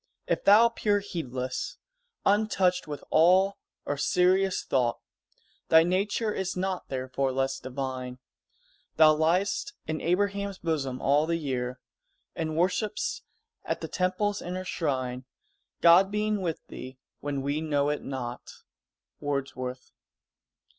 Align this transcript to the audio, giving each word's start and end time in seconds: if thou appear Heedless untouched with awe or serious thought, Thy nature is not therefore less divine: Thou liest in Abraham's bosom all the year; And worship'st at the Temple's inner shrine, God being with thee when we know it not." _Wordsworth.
if 0.25 0.45
thou 0.45 0.65
appear 0.65 0.99
Heedless 0.99 1.77
untouched 2.25 2.87
with 2.87 3.03
awe 3.11 3.51
or 3.85 3.97
serious 3.97 4.63
thought, 4.63 4.99
Thy 5.69 5.83
nature 5.83 6.33
is 6.33 6.57
not 6.57 6.89
therefore 6.89 7.31
less 7.31 7.59
divine: 7.59 8.17
Thou 8.95 9.13
liest 9.15 9.73
in 9.85 10.01
Abraham's 10.01 10.57
bosom 10.57 10.99
all 11.03 11.27
the 11.27 11.37
year; 11.37 11.79
And 12.35 12.57
worship'st 12.57 13.21
at 13.63 13.81
the 13.81 13.87
Temple's 13.87 14.41
inner 14.41 14.65
shrine, 14.65 15.25
God 15.81 16.09
being 16.09 16.41
with 16.41 16.65
thee 16.65 16.97
when 17.19 17.43
we 17.43 17.61
know 17.61 17.89
it 17.89 18.01
not." 18.01 18.63
_Wordsworth. 19.21 19.91